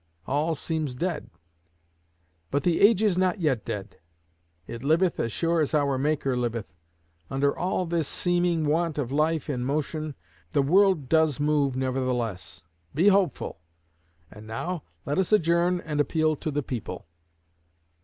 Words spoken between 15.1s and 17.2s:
us adjourn and appeal to the people.'"